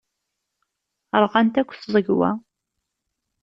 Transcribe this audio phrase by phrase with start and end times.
[1.21, 2.31] Rɣant akk tẓegwa.